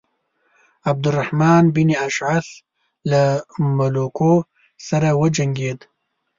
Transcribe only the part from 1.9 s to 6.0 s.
اشعث له ملوکو سره وجنګېد.